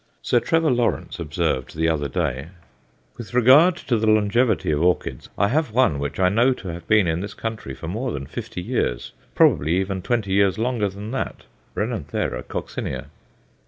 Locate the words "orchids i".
4.81-5.49